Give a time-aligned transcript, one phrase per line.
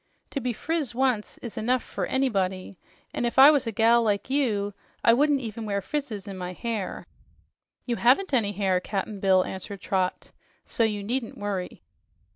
[0.31, 2.79] To be friz once is enough fer anybody,
[3.13, 6.53] an' if I was a gal like you, I wouldn't even wear frizzes on my
[6.53, 7.05] hair."
[7.85, 10.31] "You haven't any hair, Cap'n Bill," answered Trot,
[10.65, 11.83] "so you needn't worry."